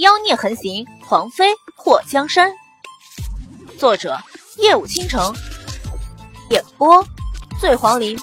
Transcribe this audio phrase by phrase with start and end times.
[0.00, 2.56] 妖孽横行，皇妃祸江山。
[3.78, 4.18] 作者：
[4.56, 5.34] 夜舞倾城，
[6.48, 7.04] 演播：
[7.60, 8.18] 醉黄林。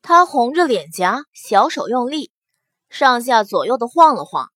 [0.00, 2.32] 他红着脸颊，小手用力，
[2.88, 4.50] 上下左右的晃了晃，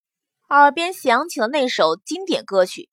[0.48, 2.88] 耳边响起了那首经典歌曲：“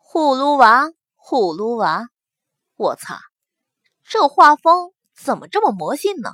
[0.00, 0.86] 葫芦娃，
[1.18, 2.08] 葫芦娃。”
[2.76, 3.20] 我擦，
[4.04, 6.30] 这画风怎么这么魔性呢？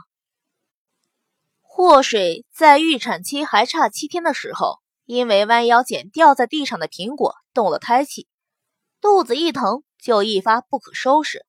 [1.61, 4.81] 祸水在预产期还差七天的时候。
[5.13, 8.27] 因为弯腰捡掉在地上的苹果动了胎气，
[8.99, 11.45] 肚子一疼就一发不可收拾，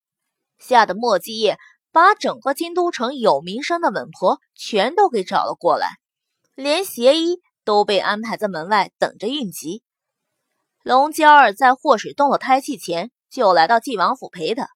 [0.60, 1.58] 吓得莫继业
[1.90, 5.92] 把整个京都城有名声的稳婆全都给找了过来，
[6.56, 9.82] 连邪医都被安排在门外等着应急。
[10.84, 14.68] 龙娇儿在祸水动了胎气前就来到晋王府陪她，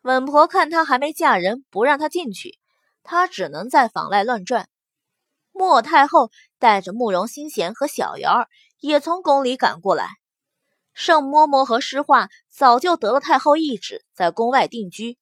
[0.00, 2.58] 稳婆看她还没嫁人，不让她进去，
[3.02, 4.66] 她只能在房外乱转。
[5.56, 8.48] 莫太后带着慕容新贤和小瑶儿
[8.80, 10.08] 也从宫里赶过来。
[10.92, 15.16] 盛嬷嬷和诗画早就得了太后懿旨，在宫外定居。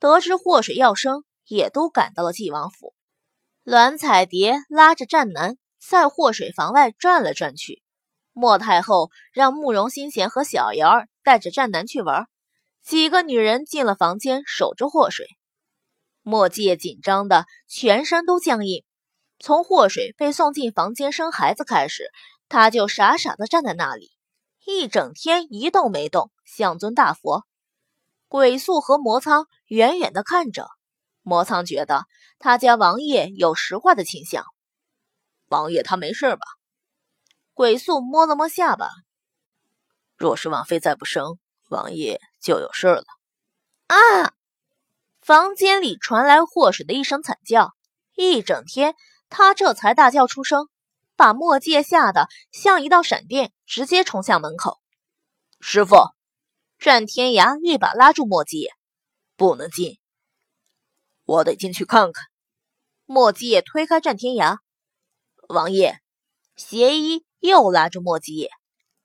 [0.00, 2.92] 得知祸水要生，也都赶到了晋王府。
[3.62, 7.82] 栾彩蝶拉着战南在祸水房外转了转去。
[8.32, 12.26] 莫太后让慕容新贤和小瑶儿带着战南去玩。
[12.82, 15.26] 几个女人进了房间，守着祸水。
[16.22, 18.84] 莫介紧张的全身都僵硬。
[19.40, 22.10] 从祸水被送进房间生孩子开始，
[22.48, 24.10] 他就傻傻的站在那里，
[24.64, 27.46] 一整天一动没动，像尊大佛。
[28.26, 30.68] 鬼宿和魔苍远远的看着，
[31.22, 32.06] 魔苍觉得
[32.38, 34.44] 他家王爷有石化的倾向。
[35.48, 36.40] 王爷他没事吧？
[37.54, 38.90] 鬼宿摸了摸下巴。
[40.16, 43.04] 若是王妃再不生，王爷就有事了。
[43.86, 44.34] 啊！
[45.20, 47.72] 房间里传来祸水的一声惨叫，
[48.16, 48.94] 一整天。
[49.28, 50.68] 他这才大叫出声，
[51.16, 54.80] 把墨界吓得像一道闪电，直接冲向门口。
[55.60, 55.96] 师傅，
[56.78, 58.72] 战天涯一把拉住墨界，
[59.36, 59.98] 不能进，
[61.24, 62.26] 我得进去看看。
[63.04, 64.58] 墨界推开战天涯，
[65.48, 66.00] 王爷，
[66.56, 68.50] 邪医又拉住墨界，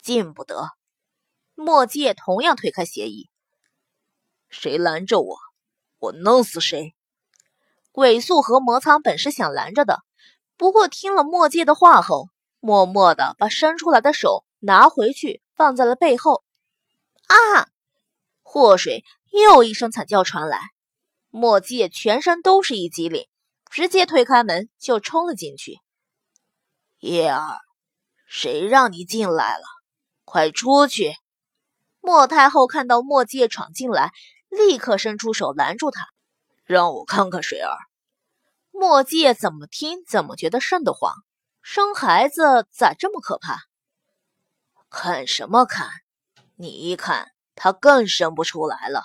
[0.01, 0.69] 进不得。
[1.55, 3.29] 墨界同样推开邪医，
[4.49, 5.37] 谁拦着我，
[5.99, 6.95] 我弄死谁。
[7.91, 10.03] 鬼宿和魔苍本是想拦着的。
[10.57, 16.43] 不过听了墨界的话后，默默的把伸出来的手拿回去，放在了背后。
[17.27, 17.67] 啊！
[18.41, 20.59] 祸水又一声惨叫传来，
[21.29, 23.27] 墨界全身都是一激灵，
[23.71, 25.79] 直接推开门就冲了进去。
[26.99, 27.57] 叶儿，
[28.27, 29.63] 谁让你进来了？
[30.23, 31.15] 快出去！
[31.99, 34.11] 莫太后看到墨界闯进来，
[34.49, 36.05] 立刻伸出手拦住他，
[36.63, 37.75] 让我看看水儿。
[38.75, 41.13] 墨界怎么听怎么觉得瘆得慌，
[41.61, 43.59] 生孩子咋这么可怕？
[44.89, 45.89] 看什么看？
[46.55, 49.03] 你一看，他更生不出来了。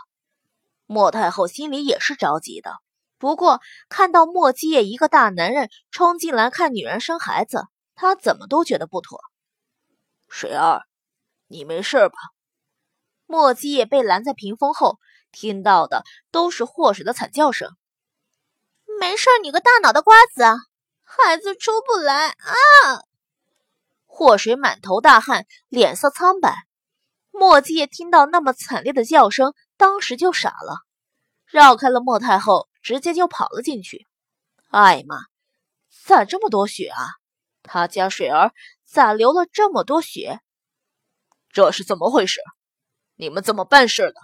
[0.86, 2.78] 莫太后心里也是着急的，
[3.18, 9.20] 不过看到墨界一个大男人冲进来看女人生孩子，她怎么都觉得不妥。
[10.28, 10.80] 水儿，
[11.46, 12.14] 你没事吧？
[13.26, 14.98] 墨界被拦在屏风后，
[15.30, 17.76] 听到的都是祸水的惨叫声。
[18.98, 20.42] 没事，你个大脑袋瓜子，
[21.02, 23.04] 孩子出不来啊！
[24.06, 26.66] 祸水满头大汗，脸色苍白。
[27.30, 30.80] 莫界听到那么惨烈的叫声，当时就傻了，
[31.46, 34.04] 绕开了莫太后，直接就跑了进去。
[34.70, 35.16] 哎妈，
[36.04, 37.06] 咋这么多血啊？
[37.62, 38.52] 他家水儿
[38.84, 40.40] 咋流了这么多血？
[41.52, 42.40] 这是怎么回事？
[43.14, 44.14] 你们怎么办事的？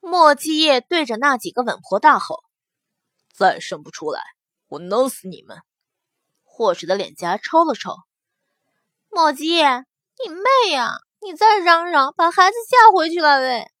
[0.00, 2.43] 莫继业对着那几个稳婆大吼。
[3.34, 4.22] 再生不出来，
[4.68, 5.58] 我弄死你们！
[6.44, 7.96] 霍水的脸颊抽了抽。
[9.08, 10.92] 莫姬，你妹呀！
[11.20, 13.72] 你再嚷嚷，把孩子吓回去了嘞！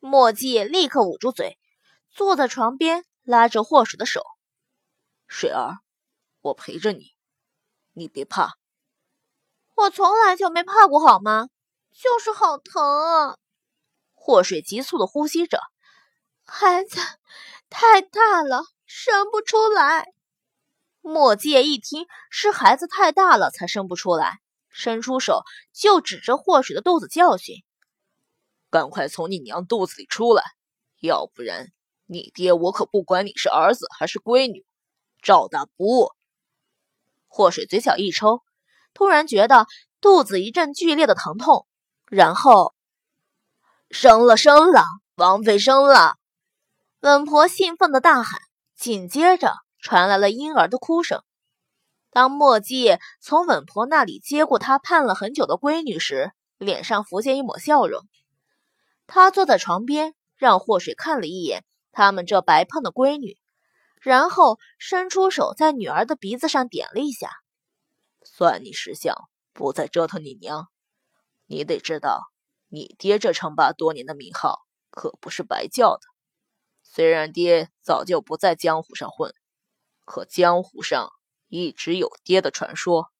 [0.00, 1.56] 莫姬立刻捂住嘴，
[2.10, 4.22] 坐在床边，拉着霍水的手
[5.28, 5.78] ：“水儿，
[6.40, 7.14] 我陪着你，
[7.92, 8.58] 你别怕。
[9.76, 11.48] 我从来就没怕过，好吗？
[11.92, 13.36] 就是好疼啊！”
[14.14, 15.60] 霍水急促的呼吸着，
[16.44, 17.00] 孩子。
[17.70, 20.08] 太大了，生不出来。
[21.00, 25.42] 莫介一听是孩子太大了才生不出来，伸出手
[25.72, 27.62] 就指着祸水的肚子教训
[28.68, 30.42] ：“赶快从你娘肚子里出来，
[31.00, 31.72] 要不然
[32.06, 34.66] 你爹我可不管你是儿子还是闺女，
[35.22, 36.12] 照打不误。”
[37.26, 38.42] 祸水嘴角一抽，
[38.92, 39.66] 突然觉得
[40.00, 41.66] 肚子一阵剧烈的疼痛，
[42.06, 42.74] 然后
[43.90, 46.17] 生了，生了，王妃生了。
[47.00, 48.40] 稳婆兴奋的大喊，
[48.74, 51.22] 紧接着传来了婴儿的哭声。
[52.10, 58.02] 当墨迹从稳婆那里接过他盼了很久的闺女时，脸上浮现一抹笑容。
[59.06, 63.38] 他坐在床边，让祸水看了一眼他们这白胖的闺女，
[64.00, 67.30] 然后伸出手在女儿的鼻子上点了一下，
[68.24, 69.14] 算你识相，
[69.52, 70.66] 不再折腾你娘。
[71.46, 72.22] 你得知道，
[72.66, 76.00] 你爹这称霸多年的名号可不是白叫的。
[76.90, 79.34] 虽然爹早就不在江湖上混，
[80.04, 81.12] 可江湖上
[81.48, 83.12] 一直有爹的传说。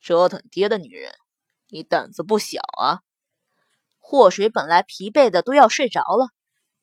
[0.00, 1.14] 折腾爹的女人，
[1.68, 3.00] 你胆子不小啊！
[3.98, 6.30] 祸水本来疲惫的都要睡着了，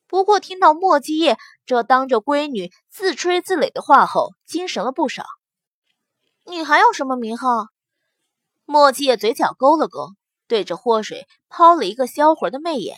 [0.06, 5.24] 不过听到莫基业这当着闺女自吹自擂的话后，精神了不少。
[6.44, 7.68] 你还有什么名号？
[8.64, 10.14] 莫基业嘴角勾了勾。
[10.48, 12.96] 对着祸水抛了一个销魂的媚眼，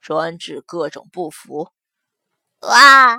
[0.00, 1.70] 专治各种不服。
[2.60, 3.18] 哇！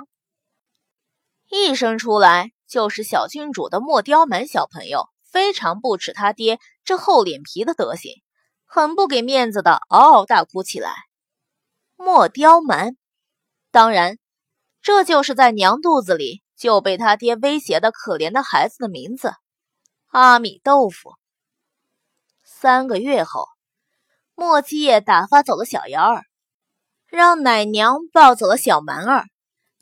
[1.50, 8.12] 一生出来就是小郡主的莫刁蛮小朋友，非常不耻他爹这厚脸皮的德行，
[8.66, 10.92] 很不给面子的嗷嗷大哭起来。
[11.96, 12.96] 莫刁蛮，
[13.70, 14.18] 当然，
[14.82, 19.32] 这就是在娘肚子里就被他爹威胁的可怜的孩子的名字——
[20.12, 21.14] 阿米豆腐。
[22.44, 23.46] 三个月后，
[24.34, 26.24] 莫七夜打发走了小幺儿，
[27.08, 29.24] 让奶娘抱走了小蛮儿，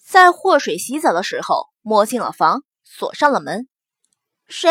[0.02, 3.69] 在祸水洗澡的时候摸进了房，锁上了门。
[4.46, 4.70] 谁？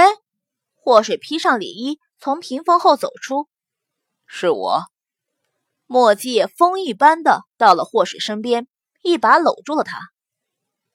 [0.74, 3.50] 祸水披上里衣，从屏风后走出。
[4.26, 4.84] 是我。
[5.86, 8.68] 莫七夜风一般的到了祸水身边，
[9.02, 10.00] 一把搂住了他，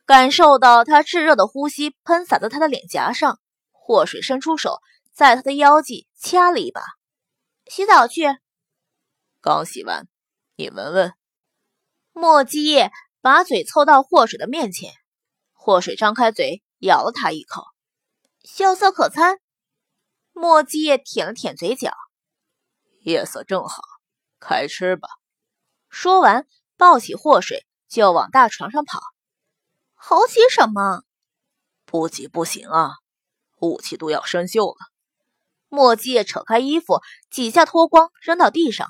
[0.07, 3.39] 感受到他炙热的呼吸喷洒在他的脸颊上。
[3.71, 4.79] 祸水伸出手，
[5.13, 6.83] 在他的腰际掐了一把。
[7.67, 8.25] 洗澡去，
[9.41, 10.09] 刚洗完，
[10.57, 11.20] 你闻闻。
[12.13, 12.91] 莫基业
[13.21, 14.93] 把嘴凑到祸水的面前，
[15.53, 17.65] 祸水张开嘴咬了他一口，
[18.45, 19.39] 秀色可餐。
[20.33, 21.93] 莫基业舔了舔嘴角，
[23.03, 23.83] 夜色正好，
[24.39, 25.09] 开吃吧。
[25.89, 26.47] 说完，
[26.77, 29.01] 抱起祸水就往大床上跑。
[29.95, 31.03] 好奇什么？
[31.85, 32.93] 不急不行啊，
[33.59, 34.79] 武器都要生锈了。
[35.69, 38.89] 莫基业扯开衣服，几下脱光，扔到地上。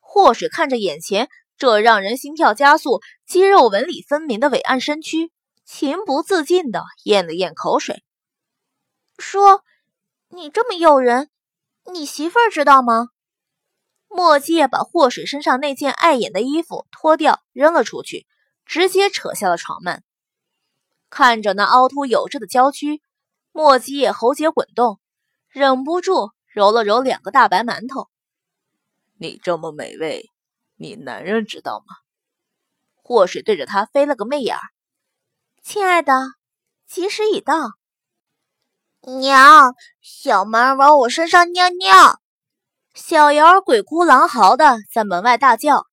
[0.00, 5.30] 祸水看着眼前这让人心跳加速、肌肉纹理分明的伟岸身躯，
[5.64, 8.02] 情不自禁地咽了咽口水，
[9.18, 9.62] 说
[10.28, 11.30] ：“你这么诱人，
[11.92, 13.08] 你媳妇儿知道吗？”
[14.08, 18.26] 莫基业把祸水身上那件碍眼的衣服脱掉，扔了出去，
[18.64, 20.02] 直接扯下了床幔。
[21.10, 23.00] 看着那凹凸有致的娇躯，
[23.52, 25.00] 莫基业喉结滚动。
[25.48, 28.08] 忍不住揉了揉两个大白馒头。
[29.18, 30.32] 你这么美味，
[30.84, 31.96] 你男人知道吗？
[32.92, 34.60] 祸水对着他飞了个媚眼儿。
[35.62, 36.12] 亲爱的，
[36.86, 37.54] 吉时已到。
[39.00, 42.20] 娘，小蛮往我身上尿尿。
[42.92, 45.86] 小瑶儿鬼哭狼嚎的在门外大叫。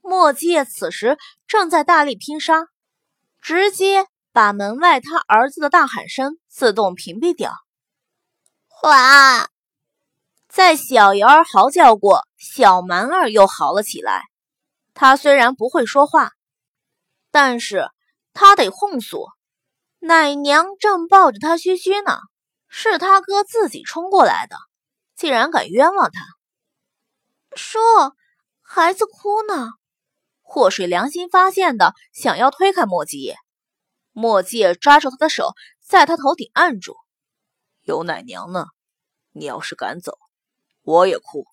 [0.00, 1.18] 莫基业此时
[1.48, 2.68] 正在大力拼杀，
[3.40, 7.52] 直接把门外他儿子的大喊声自动屏蔽掉。
[8.84, 9.48] 哇！
[10.60, 14.24] 在小瑶儿嚎叫过，小蛮儿又嚎了起来。
[14.92, 16.32] 他虽然不会说话，
[17.30, 17.88] 但是
[18.34, 19.24] 他得哄诉。
[20.00, 22.18] 奶娘正抱着他嘘嘘呢，
[22.68, 24.56] 是他哥自己冲过来的，
[25.16, 26.20] 竟然敢冤枉他。
[27.56, 28.14] 说
[28.60, 29.70] 孩子哭呢，
[30.42, 33.34] 祸水良心发现的想要推开莫季，
[34.12, 36.96] 莫季抓住他的手，在他头顶按住。
[37.80, 38.66] 有奶娘呢，
[39.32, 40.18] 你要是敢走，
[40.90, 41.46] 我也哭。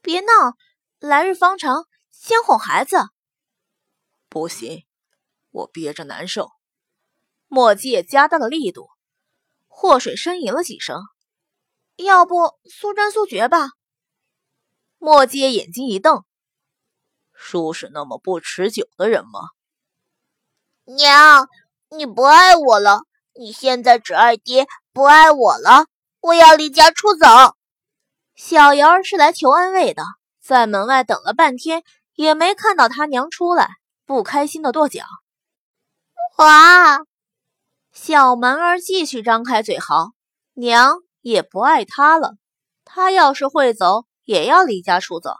[0.00, 0.56] 别闹，
[0.98, 2.96] 来日方长，先哄孩子。
[4.30, 4.86] 不行，
[5.50, 6.50] 我憋着难受。
[7.46, 8.88] 墨迹加大了力度，
[9.68, 11.02] 祸水呻吟了几声。
[11.96, 13.68] 要不速战速决吧？
[14.96, 16.24] 墨迹眼睛一瞪
[17.34, 19.40] ：“叔是那么不持久的人吗？”
[20.84, 21.48] 娘，
[21.90, 23.02] 你不爱我了。
[23.34, 25.86] 你现在只爱爹，不爱我了。
[26.20, 27.26] 我要离家出走。
[28.34, 30.02] 小瑶儿是来求安慰的，
[30.40, 31.82] 在门外等了半天，
[32.14, 33.68] 也没看到他娘出来，
[34.06, 35.04] 不开心的跺脚。
[36.38, 37.00] 哇！
[37.92, 40.12] 小蛮儿继续张开嘴嚎，
[40.54, 42.36] 娘也不爱他了。
[42.84, 45.34] 他要是会走，也要离家出走。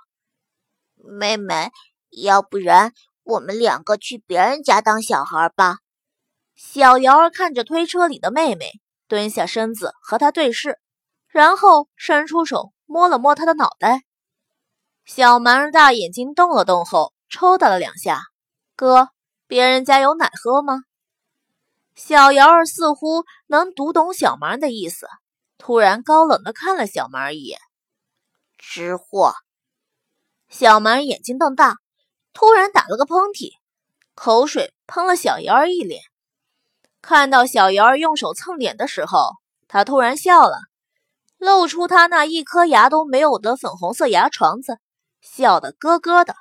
[0.96, 1.70] 妹妹，
[2.10, 2.92] 要不然
[3.24, 5.78] 我们两个去别人家当小孩吧。
[6.54, 8.70] 小瑶儿看着推车里的妹妹，
[9.08, 10.78] 蹲下身子和她对视，
[11.26, 14.02] 然后伸出手摸了摸他的脑袋。
[15.06, 18.20] 小蛮儿大眼睛动了动后，抽打了两下
[18.76, 19.08] ：“哥，
[19.46, 20.82] 别人家有奶喝吗？”
[21.96, 25.08] 小瑶儿似乎能读懂小蛮的意思，
[25.56, 27.58] 突然高冷的看了小蛮儿一眼。
[28.58, 29.32] 吃货。
[30.50, 31.76] 小蛮眼睛瞪大，
[32.34, 33.52] 突然打了个喷嚏，
[34.14, 36.02] 口水喷了小瑶儿一脸。
[37.00, 39.32] 看到小瑶儿用手蹭脸的时候，
[39.66, 40.58] 他突然笑了，
[41.42, 44.78] 露出他那一颗牙都没有的粉红色牙床子，
[45.20, 46.36] 笑得咯咯的。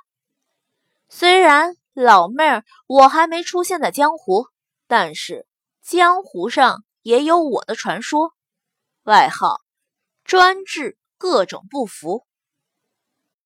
[1.10, 4.46] 虽然老妹儿我还没出现在江湖，
[4.86, 5.48] 但是
[5.81, 8.34] 江湖上也有我的传说，
[9.01, 9.62] 外号
[10.24, 12.24] 专治各种不服。